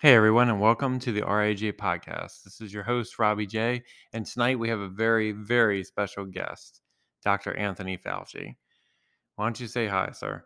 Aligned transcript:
Hey 0.00 0.14
everyone, 0.14 0.48
and 0.48 0.62
welcome 0.62 0.98
to 1.00 1.12
the 1.12 1.20
RAJ 1.20 1.74
podcast. 1.74 2.42
This 2.42 2.62
is 2.62 2.72
your 2.72 2.84
host, 2.84 3.18
Robbie 3.18 3.46
J, 3.46 3.82
and 4.14 4.24
tonight 4.24 4.58
we 4.58 4.70
have 4.70 4.80
a 4.80 4.88
very, 4.88 5.32
very 5.32 5.84
special 5.84 6.24
guest, 6.24 6.80
Dr. 7.22 7.54
Anthony 7.54 7.98
Fauci. 7.98 8.56
Why 9.36 9.44
don't 9.44 9.60
you 9.60 9.66
say 9.66 9.88
hi, 9.88 10.12
sir? 10.12 10.42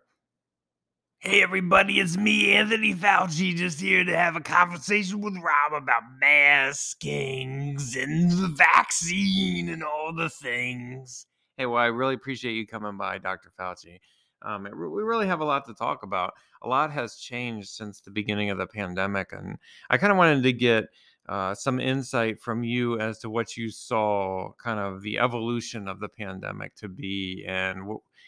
Hey 1.20 1.40
everybody, 1.40 2.00
it's 2.00 2.16
me, 2.16 2.52
Anthony 2.56 2.94
Fauci, 2.94 3.54
just 3.54 3.80
here 3.80 4.02
to 4.02 4.16
have 4.16 4.34
a 4.34 4.40
conversation 4.40 5.20
with 5.20 5.34
Rob 5.34 5.80
about 5.80 6.02
maskings 6.20 7.94
and 7.94 8.32
the 8.32 8.52
vaccine 8.56 9.68
and 9.68 9.84
all 9.84 10.12
the 10.12 10.30
things. 10.30 11.26
Hey, 11.56 11.66
well, 11.66 11.78
I 11.78 11.86
really 11.86 12.14
appreciate 12.14 12.54
you 12.54 12.66
coming 12.66 12.96
by, 12.96 13.18
Dr. 13.18 13.52
Fauci. 13.56 14.00
Um, 14.44 14.66
it, 14.66 14.76
we 14.76 15.02
really 15.02 15.26
have 15.26 15.40
a 15.40 15.44
lot 15.44 15.66
to 15.66 15.74
talk 15.74 16.02
about. 16.02 16.34
A 16.62 16.68
lot 16.68 16.92
has 16.92 17.16
changed 17.16 17.68
since 17.68 18.00
the 18.00 18.10
beginning 18.10 18.50
of 18.50 18.58
the 18.58 18.66
pandemic, 18.66 19.32
and 19.32 19.58
I 19.90 19.98
kind 19.98 20.12
of 20.12 20.18
wanted 20.18 20.42
to 20.42 20.52
get 20.52 20.86
uh, 21.28 21.54
some 21.54 21.80
insight 21.80 22.40
from 22.40 22.62
you 22.62 23.00
as 23.00 23.18
to 23.20 23.30
what 23.30 23.56
you 23.56 23.70
saw, 23.70 24.52
kind 24.62 24.78
of 24.78 25.02
the 25.02 25.18
evolution 25.18 25.88
of 25.88 26.00
the 26.00 26.08
pandemic 26.08 26.74
to 26.76 26.88
be, 26.88 27.44
and 27.48 27.80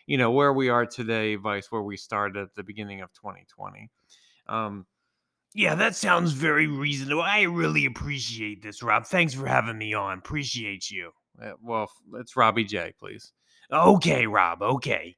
you 0.06 0.16
know 0.16 0.30
where 0.30 0.52
we 0.52 0.68
are 0.68 0.86
today, 0.86 1.36
vice 1.36 1.70
where 1.70 1.82
we 1.82 1.96
started 1.96 2.42
at 2.42 2.54
the 2.54 2.62
beginning 2.62 3.02
of 3.02 3.12
2020. 3.12 3.90
Um, 4.48 4.86
yeah, 5.54 5.74
that 5.74 5.96
sounds 5.96 6.32
very 6.32 6.66
reasonable. 6.66 7.22
I 7.22 7.42
really 7.42 7.86
appreciate 7.86 8.62
this, 8.62 8.82
Rob. 8.82 9.06
Thanks 9.06 9.34
for 9.34 9.46
having 9.46 9.78
me 9.78 9.94
on. 9.94 10.18
Appreciate 10.18 10.90
you. 10.90 11.12
Uh, 11.42 11.52
well, 11.62 11.90
it's 12.14 12.36
Robbie 12.36 12.64
J, 12.64 12.92
please. 12.98 13.32
Okay, 13.72 14.26
Rob. 14.26 14.62
Okay. 14.62 15.16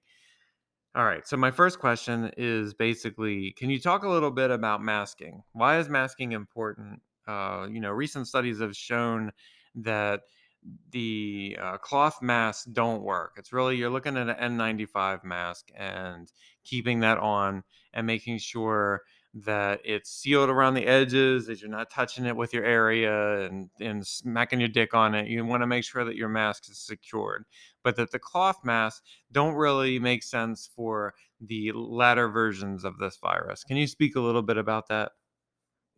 All 0.94 1.04
right. 1.04 1.26
So 1.28 1.36
my 1.36 1.50
first 1.50 1.78
question 1.78 2.32
is 2.36 2.74
basically, 2.74 3.52
can 3.52 3.70
you 3.70 3.78
talk 3.78 4.02
a 4.04 4.08
little 4.08 4.30
bit 4.30 4.50
about 4.50 4.82
masking? 4.82 5.42
Why 5.52 5.78
is 5.78 5.88
masking 5.88 6.32
important? 6.32 7.02
Uh, 7.26 7.68
you 7.70 7.80
know, 7.80 7.90
recent 7.90 8.26
studies 8.26 8.60
have 8.60 8.74
shown 8.74 9.32
that 9.76 10.22
the 10.90 11.56
uh, 11.60 11.76
cloth 11.78 12.20
masks 12.22 12.64
don't 12.64 13.02
work. 13.02 13.34
It's 13.36 13.52
really 13.52 13.76
you're 13.76 13.90
looking 13.90 14.16
at 14.16 14.28
an 14.28 14.58
N95 14.58 15.24
mask 15.24 15.68
and 15.76 16.30
keeping 16.64 17.00
that 17.00 17.18
on 17.18 17.62
and 17.92 18.06
making 18.06 18.38
sure 18.38 19.02
that 19.34 19.80
it's 19.84 20.10
sealed 20.10 20.48
around 20.48 20.74
the 20.74 20.86
edges, 20.86 21.46
that 21.46 21.60
you're 21.60 21.70
not 21.70 21.90
touching 21.90 22.24
it 22.24 22.36
with 22.36 22.52
your 22.52 22.64
area 22.64 23.46
and, 23.46 23.68
and 23.80 24.06
smacking 24.06 24.58
your 24.58 24.68
dick 24.68 24.94
on 24.94 25.14
it. 25.14 25.28
You 25.28 25.44
want 25.44 25.62
to 25.62 25.66
make 25.66 25.84
sure 25.84 26.04
that 26.04 26.16
your 26.16 26.28
mask 26.28 26.70
is 26.70 26.78
secured, 26.78 27.44
but 27.84 27.96
that 27.96 28.10
the 28.10 28.18
cloth 28.18 28.58
masks 28.64 29.02
don't 29.30 29.54
really 29.54 29.98
make 29.98 30.22
sense 30.22 30.70
for 30.74 31.14
the 31.40 31.72
latter 31.74 32.28
versions 32.28 32.84
of 32.84 32.98
this 32.98 33.18
virus. 33.22 33.64
Can 33.64 33.76
you 33.76 33.86
speak 33.86 34.16
a 34.16 34.20
little 34.20 34.42
bit 34.42 34.56
about 34.56 34.88
that? 34.88 35.12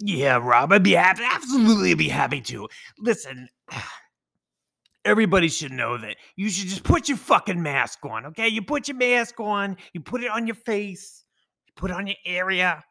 Yeah, 0.00 0.38
Rob, 0.42 0.72
I'd 0.72 0.82
be 0.82 0.92
happy. 0.92 1.22
Absolutely, 1.24 1.94
be 1.94 2.08
happy 2.08 2.40
to. 2.42 2.68
Listen, 2.98 3.48
everybody 5.04 5.48
should 5.48 5.72
know 5.72 5.98
that 5.98 6.16
you 6.36 6.48
should 6.48 6.68
just 6.68 6.84
put 6.84 7.08
your 7.08 7.18
fucking 7.18 7.62
mask 7.62 8.04
on, 8.04 8.26
okay? 8.26 8.48
You 8.48 8.62
put 8.62 8.88
your 8.88 8.96
mask 8.96 9.38
on, 9.40 9.76
you 9.92 10.00
put 10.00 10.22
it 10.22 10.30
on 10.30 10.46
your 10.46 10.56
face, 10.56 11.24
you 11.66 11.72
put 11.76 11.90
it 11.90 11.96
on 11.96 12.06
your 12.06 12.16
area, 12.24 12.82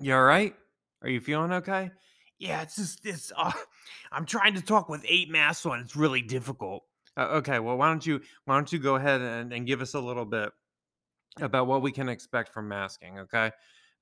you 0.00 0.14
all 0.14 0.22
right? 0.22 0.54
Are 1.02 1.08
you 1.08 1.20
feeling 1.20 1.52
okay? 1.52 1.90
Yeah, 2.38 2.62
it's 2.62 2.76
just 2.76 3.02
this. 3.02 3.32
Uh, 3.36 3.52
I'm 4.12 4.26
trying 4.26 4.54
to 4.54 4.62
talk 4.62 4.88
with 4.88 5.04
eight 5.08 5.30
masks 5.30 5.66
on. 5.66 5.80
It's 5.80 5.96
really 5.96 6.22
difficult. 6.22 6.84
Uh, 7.16 7.28
okay, 7.36 7.58
well, 7.58 7.76
why 7.76 7.88
don't 7.88 8.04
you 8.04 8.20
why 8.44 8.56
don't 8.56 8.72
you 8.72 8.78
go 8.78 8.96
ahead 8.96 9.20
and, 9.20 9.52
and 9.52 9.66
give 9.66 9.80
us 9.80 9.94
a 9.94 10.00
little 10.00 10.24
bit 10.24 10.50
about 11.40 11.66
what 11.66 11.82
we 11.82 11.92
can 11.92 12.08
expect 12.08 12.52
from 12.52 12.68
masking? 12.68 13.18
Okay, 13.20 13.50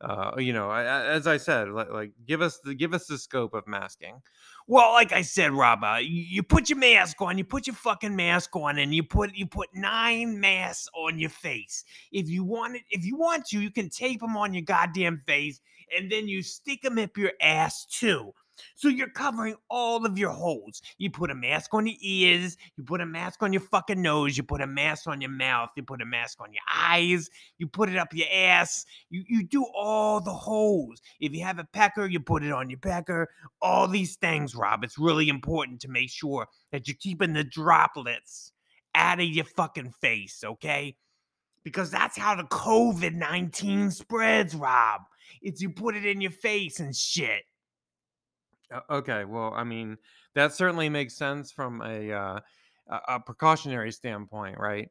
uh, 0.02 0.32
you 0.38 0.52
know, 0.52 0.70
I, 0.70 1.04
as 1.06 1.26
I 1.26 1.36
said, 1.36 1.68
like, 1.68 1.90
like, 1.90 2.12
give 2.26 2.42
us 2.42 2.58
the 2.64 2.74
give 2.74 2.92
us 2.92 3.06
the 3.06 3.16
scope 3.16 3.54
of 3.54 3.66
masking. 3.66 4.20
Well, 4.66 4.92
like 4.92 5.12
I 5.12 5.22
said, 5.22 5.52
Rob, 5.52 5.84
uh, 5.84 5.98
you, 6.00 6.22
you 6.22 6.42
put 6.42 6.68
your 6.68 6.78
mask 6.78 7.20
on, 7.22 7.38
you 7.38 7.44
put 7.44 7.66
your 7.66 7.76
fucking 7.76 8.14
mask 8.14 8.54
on, 8.56 8.78
and 8.78 8.94
you 8.94 9.02
put 9.02 9.34
you 9.34 9.46
put 9.46 9.68
nine 9.74 10.40
masks 10.40 10.88
on 10.94 11.18
your 11.18 11.30
face. 11.30 11.84
If 12.10 12.28
you 12.28 12.44
want 12.44 12.76
it, 12.76 12.82
if 12.90 13.04
you 13.04 13.16
want 13.16 13.46
to, 13.46 13.60
you 13.60 13.70
can 13.70 13.88
tape 13.90 14.20
them 14.20 14.36
on 14.36 14.54
your 14.54 14.62
goddamn 14.62 15.22
face 15.26 15.60
and 15.96 16.10
then 16.10 16.28
you 16.28 16.42
stick 16.42 16.82
them 16.82 16.98
up 16.98 17.16
your 17.16 17.32
ass 17.40 17.86
too. 17.86 18.32
So 18.74 18.88
you're 18.88 19.10
covering 19.10 19.56
all 19.70 20.04
of 20.04 20.18
your 20.18 20.30
holes. 20.30 20.82
You 20.98 21.10
put 21.10 21.30
a 21.30 21.34
mask 21.34 21.72
on 21.74 21.86
your 21.86 21.96
ears, 22.00 22.56
you 22.76 22.84
put 22.84 23.00
a 23.00 23.06
mask 23.06 23.42
on 23.42 23.52
your 23.52 23.62
fucking 23.62 24.00
nose, 24.00 24.36
you 24.36 24.42
put 24.42 24.60
a 24.60 24.66
mask 24.66 25.06
on 25.06 25.20
your 25.20 25.30
mouth, 25.30 25.70
you 25.76 25.82
put 25.82 26.02
a 26.02 26.06
mask 26.06 26.40
on 26.40 26.52
your 26.52 26.62
eyes, 26.72 27.28
you 27.58 27.66
put 27.66 27.88
it 27.88 27.96
up 27.96 28.08
your 28.12 28.28
ass. 28.32 28.84
You 29.10 29.24
you 29.28 29.44
do 29.44 29.64
all 29.74 30.20
the 30.20 30.32
holes. 30.32 31.00
If 31.20 31.32
you 31.32 31.44
have 31.44 31.58
a 31.58 31.64
pecker, 31.72 32.06
you 32.06 32.20
put 32.20 32.42
it 32.42 32.52
on 32.52 32.70
your 32.70 32.78
pecker. 32.78 33.28
All 33.60 33.88
these 33.88 34.16
things, 34.16 34.54
Rob. 34.54 34.84
It's 34.84 34.98
really 34.98 35.28
important 35.28 35.80
to 35.82 35.88
make 35.88 36.10
sure 36.10 36.46
that 36.70 36.88
you're 36.88 36.96
keeping 37.00 37.32
the 37.32 37.44
droplets 37.44 38.52
out 38.94 39.20
of 39.20 39.26
your 39.26 39.44
fucking 39.44 39.92
face, 40.00 40.42
okay? 40.44 40.96
Because 41.64 41.90
that's 41.90 42.18
how 42.18 42.34
the 42.34 42.44
COVID 42.44 43.14
19 43.14 43.90
spreads, 43.90 44.54
Rob. 44.54 45.02
It's 45.40 45.62
you 45.62 45.70
put 45.70 45.96
it 45.96 46.04
in 46.04 46.20
your 46.20 46.30
face 46.30 46.80
and 46.80 46.94
shit. 46.94 47.44
Okay, 48.90 49.24
well, 49.24 49.52
I 49.54 49.64
mean, 49.64 49.98
that 50.34 50.52
certainly 50.52 50.88
makes 50.88 51.14
sense 51.16 51.52
from 51.52 51.82
a 51.82 52.12
uh, 52.12 52.40
a 52.88 53.20
precautionary 53.20 53.92
standpoint, 53.92 54.58
right? 54.58 54.88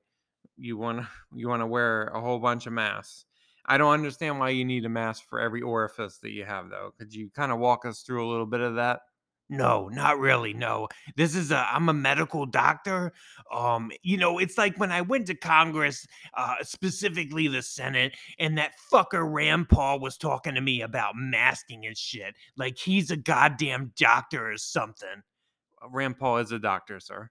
You 0.58 0.78
want 0.78 1.08
you 1.34 1.50
want 1.50 1.62
to 1.62 1.68
wear 1.68 2.08
a 2.08 2.22
whole 2.22 2.40
bunch 2.40 2.68
of 2.68 2.74
masks. 2.74 3.26
I 3.66 3.78
don't 3.78 3.94
understand 3.94 4.40
why 4.40 4.50
you 4.52 4.66
need 4.66 4.86
a 4.86 4.90
mask 4.90 5.26
for 5.30 5.40
every 5.40 5.62
orifice 5.62 6.20
that 6.20 6.32
you 6.32 6.46
have, 6.46 6.70
though. 6.70 6.94
Could 7.00 7.14
you 7.14 7.32
kind 7.32 7.52
of 7.52 7.60
walk 7.60 7.86
us 7.86 8.04
through 8.04 8.28
a 8.28 8.32
little 8.32 8.48
bit 8.48 8.62
of 8.62 8.76
that? 8.76 9.02
No, 9.52 9.90
not 9.90 10.18
really. 10.18 10.54
No. 10.54 10.88
This 11.18 11.36
is 11.36 11.52
a 11.52 11.58
I'm 11.58 11.90
a 11.90 11.94
medical 11.94 12.46
doctor. 12.46 13.12
Um, 13.54 13.92
you 14.02 14.16
know, 14.16 14.40
it's 14.40 14.58
like 14.58 14.80
when 14.80 14.94
I 14.94 15.02
went 15.02 15.28
to 15.28 15.36
Congress, 15.36 16.08
uh, 16.36 16.56
specifically 16.62 17.50
the 17.50 17.62
Senate, 17.62 18.16
and 18.40 18.58
that 18.58 18.72
fucker 18.92 19.30
Rand 19.30 19.68
Paul 19.68 20.00
was 20.00 20.18
talking 20.18 20.56
to 20.56 20.62
me 20.62 20.82
about 20.82 21.16
masking 21.18 21.86
and 21.86 21.98
shit. 21.98 22.34
Like 22.56 22.78
he's 22.78 23.12
a 23.12 23.18
goddamn 23.18 23.92
doctor 23.98 24.54
or 24.54 24.58
something. 24.58 25.22
Uh, 25.84 25.90
Rand 25.90 26.18
Paul 26.18 26.38
is 26.38 26.54
a 26.54 26.60
doctor, 26.60 27.02
sir. 27.02 27.30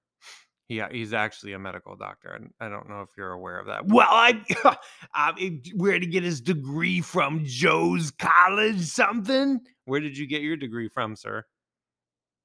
Yeah, 0.69 0.89
he's 0.93 1.15
actually 1.15 1.55
a 1.55 1.59
medical 1.59 1.97
doctor. 1.97 2.33
and 2.35 2.51
I 2.61 2.69
don't 2.69 2.91
know 2.91 3.01
if 3.01 3.09
you're 3.17 3.33
aware 3.33 3.59
of 3.59 3.67
that. 3.69 3.87
Well, 3.87 4.07
I, 4.09 4.45
I 5.15 5.59
where 5.75 5.99
to 5.99 6.07
get 6.07 6.23
his 6.23 6.43
degree 6.43 7.01
from? 7.01 7.45
Joe's 7.47 8.11
College, 8.11 8.81
something. 8.81 9.61
Where 9.87 10.01
did 10.01 10.19
you 10.19 10.27
get 10.27 10.43
your 10.43 10.59
degree 10.59 10.89
from, 10.89 11.17
sir? 11.17 11.47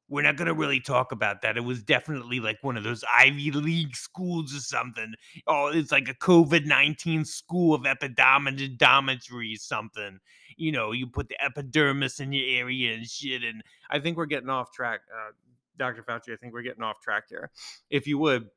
We're 0.08 0.22
not 0.22 0.36
going 0.36 0.48
to 0.48 0.54
really 0.54 0.80
talk 0.80 1.12
about 1.12 1.42
that. 1.42 1.58
It 1.58 1.64
was 1.64 1.82
definitely 1.82 2.40
like 2.40 2.58
one 2.62 2.78
of 2.78 2.84
those 2.84 3.04
Ivy 3.18 3.52
League 3.52 3.96
schools 3.96 4.56
or 4.56 4.60
something. 4.60 5.14
Oh, 5.48 5.72
it's 5.74 5.92
like 5.92 6.08
a 6.10 6.14
COVID 6.14 6.66
19 6.66 7.26
school 7.26 7.74
of 7.74 7.84
epidometry, 7.84 9.58
something. 9.58 10.20
You 10.58 10.72
know, 10.72 10.92
you 10.92 11.08
put 11.08 11.30
the 11.30 11.44
epidermis 11.44 12.20
in 12.20 12.32
your 12.32 12.60
area 12.60 12.94
and 12.94 13.06
shit. 13.06 13.44
And 13.44 13.64
I 13.90 14.00
think 14.00 14.18
we're 14.18 14.26
getting 14.26 14.50
off 14.50 14.72
track. 14.72 15.02
Uh, 15.12 15.32
Dr. 15.78 16.04
Fauci, 16.04 16.34
I 16.34 16.38
think 16.38 16.54
we're 16.54 16.62
getting 16.62 16.84
off 16.84 17.02
track 17.02 17.26
here. 17.30 17.50
If 17.90 18.08
you 18.08 18.18
would, 18.20 18.48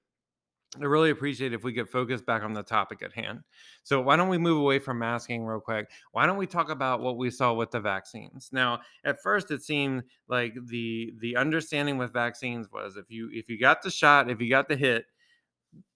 I 0.76 0.84
really 0.84 1.10
appreciate 1.10 1.54
if 1.54 1.64
we 1.64 1.72
could 1.72 1.88
focus 1.88 2.20
back 2.20 2.42
on 2.42 2.52
the 2.52 2.62
topic 2.62 3.02
at 3.02 3.12
hand. 3.12 3.40
So 3.84 4.02
why 4.02 4.16
don't 4.16 4.28
we 4.28 4.36
move 4.36 4.58
away 4.58 4.78
from 4.78 4.98
masking 4.98 5.44
real 5.44 5.60
quick? 5.60 5.88
Why 6.12 6.26
don't 6.26 6.36
we 6.36 6.46
talk 6.46 6.70
about 6.70 7.00
what 7.00 7.16
we 7.16 7.30
saw 7.30 7.54
with 7.54 7.70
the 7.70 7.80
vaccines? 7.80 8.50
Now, 8.52 8.80
at 9.04 9.22
first 9.22 9.50
it 9.50 9.62
seemed 9.62 10.02
like 10.28 10.54
the 10.66 11.14
the 11.20 11.36
understanding 11.36 11.96
with 11.96 12.12
vaccines 12.12 12.68
was 12.70 12.96
if 12.96 13.10
you 13.10 13.30
if 13.32 13.48
you 13.48 13.58
got 13.58 13.82
the 13.82 13.90
shot, 13.90 14.30
if 14.30 14.42
you 14.42 14.50
got 14.50 14.68
the 14.68 14.76
hit, 14.76 15.06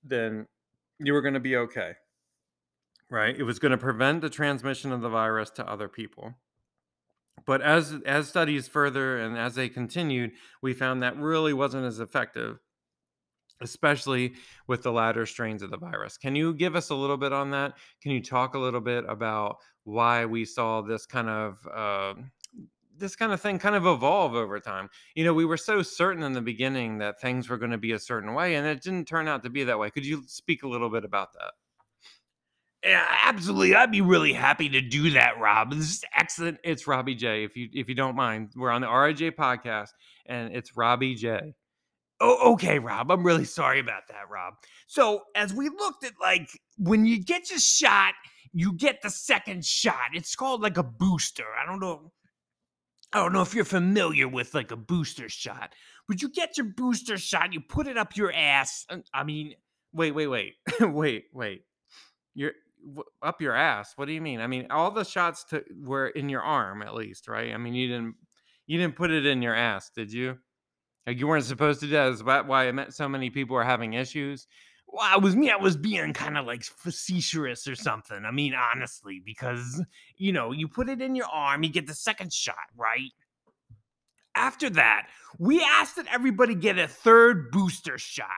then 0.03 0.47
you 0.99 1.13
were 1.13 1.23
going 1.23 1.35
to 1.35 1.41
be 1.41 1.57
okay. 1.57 1.93
Right? 3.11 3.39
It 3.39 3.43
was 3.43 3.59
going 3.59 3.73
to 3.73 3.79
prevent 3.79 4.23
the 4.23 4.31
transmission 4.31 4.91
of 4.91 5.03
the 5.03 5.11
virus 5.11 5.51
to 5.51 5.71
other 5.71 5.89
people. 5.89 6.33
But 7.45 7.61
as 7.61 7.95
as 8.07 8.27
studies 8.29 8.69
further 8.69 9.19
and 9.19 9.37
as 9.37 9.55
they 9.55 9.69
continued, 9.69 10.33
we 10.63 10.73
found 10.73 11.03
that 11.03 11.19
really 11.19 11.53
wasn't 11.53 11.85
as 11.85 12.01
effective 12.01 12.59
especially 13.63 14.35
with 14.67 14.83
the 14.83 14.93
latter 14.93 15.27
strains 15.27 15.63
of 15.63 15.71
the 15.71 15.77
virus. 15.77 16.17
Can 16.17 16.35
you 16.35 16.55
give 16.55 16.77
us 16.77 16.91
a 16.91 16.95
little 16.95 17.17
bit 17.17 17.33
on 17.33 17.51
that? 17.51 17.75
Can 18.01 18.13
you 18.13 18.23
talk 18.23 18.55
a 18.55 18.59
little 18.59 18.81
bit 18.81 19.05
about 19.09 19.57
why 19.85 20.25
we 20.25 20.45
saw 20.45 20.81
this 20.81 21.07
kind 21.07 21.29
of 21.29 21.67
uh, 21.73 22.15
this 22.97 23.17
kind 23.17 23.33
of 23.33 23.41
thing 23.41 23.59
kind 23.59 23.75
of 23.75 23.87
evolve 23.87 24.35
over 24.35 24.61
time? 24.61 24.89
You 25.15 25.25
know, 25.25 25.35
we 25.35 25.45
were 25.45 25.57
so 25.57 25.83
certain 25.83 26.23
in 26.23 26.33
the 26.33 26.41
beginning 26.41 26.99
that 26.99 27.21
things 27.21 27.49
were 27.49 27.59
going 27.59 27.73
to 27.73 27.79
be 27.79 27.93
a 27.93 27.99
certain 27.99 28.35
way, 28.35 28.55
and 28.57 28.67
it 28.67 28.83
didn't 28.83 29.07
turn 29.07 29.29
out 29.29 29.43
to 29.45 29.51
be 29.51 29.65
that 29.65 29.79
way. 29.79 29.91
Could 29.91 30.07
you 30.07 30.23
speak 30.27 30.63
a 30.63 30.69
little 30.69 30.91
bit 30.91 31.05
about 31.05 31.33
that? 31.35 31.53
Yeah, 32.85 33.07
absolutely. 33.25 33.77
I'd 33.77 33.93
be 33.93 34.01
really 34.01 34.33
happy 34.33 34.69
to 34.69 34.81
do 34.81 35.11
that, 35.11 35.39
Rob. 35.39 35.71
This 35.71 35.89
is 35.89 36.05
excellent. 36.17 36.59
It's 36.65 36.89
Robbie 36.89 37.15
J. 37.15 37.45
If 37.45 37.57
you 37.57 37.69
if 37.73 37.89
you 37.89 37.95
don't 37.95 38.17
mind, 38.17 38.51
we're 38.57 38.71
on 38.71 38.81
the 38.81 38.89
RIJ 38.89 39.37
podcast, 39.37 39.91
and 40.27 40.55
it's 40.55 40.77
Robbie 40.77 41.15
J. 41.15 41.55
Oh, 42.25 42.53
okay, 42.53 42.79
Rob. 42.79 43.11
I'm 43.11 43.25
really 43.25 43.45
sorry 43.45 43.81
about 43.81 44.05
that, 44.09 44.31
Rob. 44.31 44.55
So, 44.87 45.23
as 45.35 45.53
we 45.53 45.69
looked 45.69 46.05
at 46.05 46.13
like 46.21 46.49
when 46.79 47.05
you 47.05 47.23
get 47.23 47.51
your 47.51 47.59
shot, 47.59 48.15
you 48.53 48.75
get 48.75 49.03
the 49.03 49.11
second 49.11 49.65
shot. 49.65 50.11
It's 50.15 50.37
called 50.37 50.63
like 50.63 50.77
a 50.77 50.83
booster. 50.85 51.47
I 51.61 51.67
don't 51.67 51.81
know. 51.81 52.13
I 53.13 53.19
don't 53.19 53.33
know 53.33 53.43
if 53.43 53.55
you're 53.55 53.65
familiar 53.65 54.29
with 54.29 54.55
like 54.55 54.71
a 54.71 54.77
booster 54.77 55.29
shot, 55.29 55.75
but 56.09 56.23
you 56.23 56.31
get 56.31 56.57
your 56.57 56.69
booster 56.75 57.19
shot, 57.19 57.53
you 57.53 57.61
put 57.61 57.87
it 57.87 57.99
up 57.99 58.17
your 58.17 58.33
ass. 58.33 58.87
Uh, 58.89 58.99
I 59.13 59.25
mean, 59.25 59.55
Wait, 59.93 60.13
wait, 60.13 60.27
wait, 60.27 60.55
wait, 60.81 61.25
wait. 61.33 61.63
You're 62.35 62.53
up 63.23 63.41
your 63.41 63.55
ass. 63.55 63.93
What 63.97 64.07
do 64.07 64.13
you 64.13 64.21
mean? 64.23 64.41
I 64.41 64.47
mean, 64.47 64.69
all 64.71 64.91
the 64.91 65.05
shots 65.05 65.45
to, 65.51 65.63
were 65.83 66.09
in 66.09 66.29
your 66.29 66.41
arm, 66.41 66.83
at 66.83 66.95
least, 66.95 67.29
right? 67.29 67.53
I 67.53 67.59
mean, 67.59 67.75
you 67.75 67.89
didn't 67.89 68.15
you 68.67 68.79
didn't 68.79 68.97
put 68.97 69.11
it 69.11 69.27
in 69.27 69.43
your 69.43 69.55
ass, 69.55 69.91
did 69.95 70.13
you? 70.13 70.39
Like 71.07 71.19
you 71.19 71.27
weren't 71.27 71.45
supposed 71.45 71.81
to 71.81 71.87
do 71.87 71.93
that. 71.93 72.13
Is 72.13 72.23
that 72.23 72.47
why 72.47 72.69
I 72.69 72.73
met 72.73 72.95
so 72.95 73.09
many 73.09 73.31
people 73.31 73.57
are 73.57 73.65
having 73.65 73.95
issues? 73.95 74.47
well, 74.93 75.17
it 75.17 75.23
was 75.23 75.35
me. 75.35 75.51
I 75.51 75.57
was 75.57 75.77
being 75.77 76.13
kind 76.13 76.37
of 76.37 76.47
like 76.47 76.63
facetious 76.63 77.67
or 77.67 77.75
something. 77.75 78.25
I 78.25 78.31
mean, 78.31 78.55
honestly, 78.55 79.23
because 79.25 79.83
you 80.17 80.33
know, 80.33 80.53
you 80.53 80.69
put 80.69 80.89
it 80.89 81.01
in 81.01 81.15
your 81.15 81.27
arm, 81.33 81.63
you 81.63 81.71
get 81.71 81.87
the 81.87 81.95
second 81.95 82.33
shot, 82.33 82.57
right? 82.77 83.11
After 84.35 84.69
that, 84.71 85.09
we 85.39 85.63
asked 85.63 85.97
that 85.97 86.07
everybody 86.13 86.55
get 86.55 86.79
a 86.79 86.89
third 86.89 87.51
booster 87.51 87.99
shot. 87.99 88.29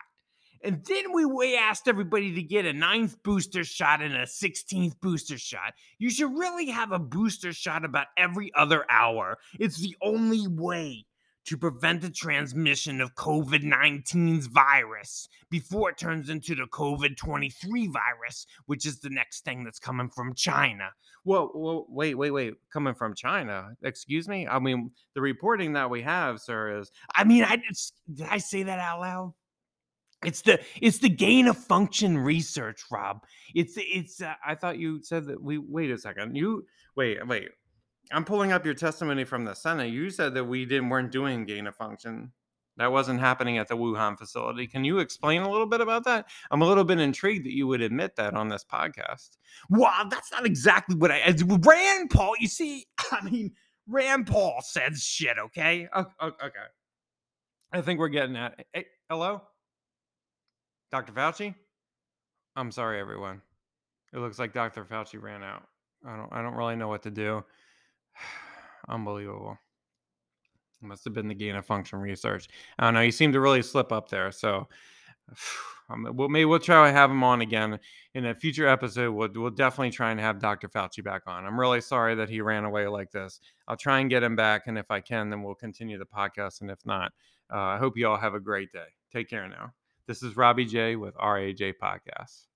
And 0.62 0.82
then 0.86 1.12
we, 1.12 1.26
we 1.26 1.58
asked 1.58 1.88
everybody 1.88 2.34
to 2.34 2.42
get 2.42 2.64
a 2.64 2.72
ninth 2.72 3.22
booster 3.22 3.64
shot 3.64 4.00
and 4.00 4.14
a 4.14 4.24
16th 4.24 4.98
booster 5.00 5.36
shot. 5.36 5.74
You 5.98 6.08
should 6.08 6.32
really 6.32 6.66
have 6.68 6.90
a 6.90 6.98
booster 6.98 7.52
shot 7.52 7.84
about 7.84 8.06
every 8.16 8.50
other 8.54 8.86
hour. 8.88 9.36
It's 9.60 9.76
the 9.76 9.94
only 10.00 10.48
way 10.48 11.04
to 11.44 11.56
prevent 11.56 12.00
the 12.00 12.10
transmission 12.10 13.00
of 13.00 13.14
COVID 13.14 13.62
19's 13.62 14.46
virus 14.46 15.28
before 15.50 15.90
it 15.90 15.98
turns 15.98 16.30
into 16.30 16.54
the 16.54 16.66
COVID 16.66 17.16
23 17.16 17.86
virus, 17.88 18.46
which 18.66 18.86
is 18.86 19.00
the 19.00 19.10
next 19.10 19.44
thing 19.44 19.64
that's 19.64 19.78
coming 19.78 20.08
from 20.08 20.34
China. 20.34 20.90
Whoa, 21.24 21.48
whoa, 21.48 21.86
wait, 21.88 22.14
wait, 22.14 22.30
wait. 22.30 22.54
Coming 22.72 22.94
from 22.94 23.14
China. 23.14 23.70
Excuse 23.82 24.28
me? 24.28 24.46
I 24.46 24.58
mean, 24.58 24.90
the 25.14 25.20
reporting 25.20 25.72
that 25.74 25.88
we 25.88 26.02
have, 26.02 26.40
sir, 26.40 26.78
is 26.78 26.90
I 27.14 27.24
mean, 27.24 27.44
I 27.44 27.56
did 27.56 28.26
I 28.28 28.38
say 28.38 28.62
that 28.64 28.78
out 28.78 29.00
loud? 29.00 29.34
It's 30.24 30.40
the 30.40 30.60
it's 30.80 30.98
the 30.98 31.08
gain 31.08 31.48
of 31.48 31.56
function 31.56 32.16
research, 32.16 32.82
Rob. 32.90 33.24
It's 33.54 33.74
it's 33.76 34.22
uh, 34.22 34.34
I 34.44 34.54
thought 34.54 34.78
you 34.78 35.02
said 35.02 35.26
that 35.26 35.42
we 35.42 35.58
wait 35.58 35.90
a 35.90 35.98
second. 35.98 36.36
You 36.36 36.64
wait, 36.96 37.26
wait. 37.26 37.50
I'm 38.12 38.24
pulling 38.24 38.52
up 38.52 38.64
your 38.64 38.74
testimony 38.74 39.24
from 39.24 39.44
the 39.44 39.54
Senate. 39.54 39.90
You 39.90 40.10
said 40.10 40.34
that 40.34 40.44
we 40.44 40.64
didn't 40.64 40.88
weren't 40.90 41.10
doing 41.12 41.44
gain 41.44 41.66
of 41.66 41.74
function. 41.76 42.32
That 42.76 42.90
wasn't 42.90 43.20
happening 43.20 43.58
at 43.58 43.68
the 43.68 43.76
Wuhan 43.76 44.18
facility. 44.18 44.66
Can 44.66 44.84
you 44.84 44.98
explain 44.98 45.42
a 45.42 45.50
little 45.50 45.66
bit 45.66 45.80
about 45.80 46.04
that? 46.04 46.26
I'm 46.50 46.60
a 46.60 46.66
little 46.66 46.82
bit 46.82 46.98
intrigued 46.98 47.46
that 47.46 47.54
you 47.54 47.68
would 47.68 47.80
admit 47.80 48.16
that 48.16 48.34
on 48.34 48.48
this 48.48 48.64
podcast. 48.64 49.36
Well, 49.70 49.92
that's 50.10 50.32
not 50.32 50.44
exactly 50.44 50.96
what 50.96 51.12
I. 51.12 51.20
as- 51.20 51.44
Rand 51.44 52.10
Paul, 52.10 52.34
you 52.40 52.48
see, 52.48 52.86
I 53.12 53.22
mean, 53.22 53.52
Rand 53.86 54.26
Paul 54.26 54.60
says 54.62 55.02
shit. 55.02 55.38
Okay, 55.38 55.88
okay. 55.94 56.58
I 57.72 57.80
think 57.80 58.00
we're 58.00 58.08
getting 58.08 58.36
at. 58.36 58.64
Hey, 58.72 58.86
hello, 59.08 59.42
Dr. 60.90 61.12
Fauci. 61.12 61.54
I'm 62.56 62.70
sorry, 62.72 63.00
everyone. 63.00 63.40
It 64.12 64.18
looks 64.18 64.38
like 64.38 64.52
Dr. 64.52 64.84
Fauci 64.84 65.20
ran 65.20 65.42
out. 65.42 65.62
I 66.06 66.16
don't. 66.16 66.32
I 66.32 66.42
don't 66.42 66.54
really 66.54 66.76
know 66.76 66.88
what 66.88 67.02
to 67.04 67.10
do. 67.10 67.44
Unbelievable. 68.88 69.58
Must 70.80 71.04
have 71.04 71.14
been 71.14 71.28
the 71.28 71.34
gain 71.34 71.56
of 71.56 71.64
function 71.64 71.98
research. 71.98 72.48
I 72.78 72.84
don't 72.84 72.94
know. 72.94 73.02
He 73.02 73.10
seemed 73.10 73.32
to 73.32 73.40
really 73.40 73.62
slip 73.62 73.90
up 73.90 74.08
there. 74.08 74.30
So, 74.30 74.68
um, 75.90 76.08
well, 76.12 76.28
maybe 76.28 76.44
we'll 76.44 76.58
try 76.58 76.86
to 76.86 76.92
have 76.92 77.10
him 77.10 77.24
on 77.24 77.40
again 77.40 77.78
in 78.14 78.26
a 78.26 78.34
future 78.34 78.68
episode. 78.68 79.12
We'll, 79.12 79.30
we'll 79.34 79.50
definitely 79.50 79.90
try 79.90 80.10
and 80.10 80.20
have 80.20 80.40
Dr. 80.40 80.68
Fauci 80.68 81.02
back 81.02 81.22
on. 81.26 81.46
I'm 81.46 81.58
really 81.58 81.80
sorry 81.80 82.14
that 82.16 82.28
he 82.28 82.40
ran 82.40 82.64
away 82.64 82.86
like 82.86 83.10
this. 83.10 83.40
I'll 83.66 83.76
try 83.76 84.00
and 84.00 84.10
get 84.10 84.22
him 84.22 84.36
back, 84.36 84.66
and 84.66 84.78
if 84.78 84.90
I 84.90 85.00
can, 85.00 85.30
then 85.30 85.42
we'll 85.42 85.54
continue 85.54 85.98
the 85.98 86.04
podcast. 86.04 86.60
And 86.60 86.70
if 86.70 86.84
not, 86.84 87.12
uh, 87.52 87.58
I 87.58 87.78
hope 87.78 87.96
you 87.96 88.06
all 88.06 88.18
have 88.18 88.34
a 88.34 88.40
great 88.40 88.72
day. 88.72 88.86
Take 89.12 89.30
care 89.30 89.48
now. 89.48 89.72
This 90.06 90.22
is 90.22 90.36
Robbie 90.36 90.66
J 90.66 90.96
with 90.96 91.14
RAJ 91.14 91.74
Podcasts. 91.82 92.46